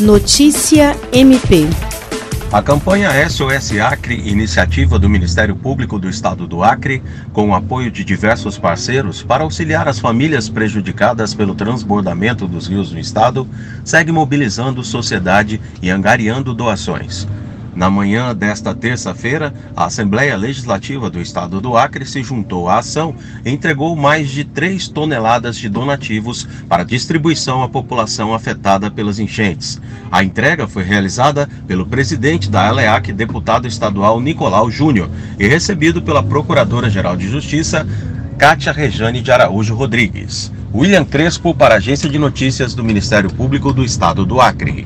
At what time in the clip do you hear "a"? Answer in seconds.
2.52-2.62, 19.76-19.84, 30.10-30.24, 41.74-41.78